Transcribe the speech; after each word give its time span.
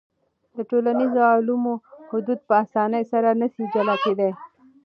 د 0.55 0.57
ټولنیزو 0.69 1.21
علومو 1.33 1.73
حدود 2.11 2.39
په 2.47 2.53
اسانۍ 2.63 3.03
سره 3.11 3.29
نسي 3.41 3.63
جلا 3.73 3.95
کېدای. 4.03 4.31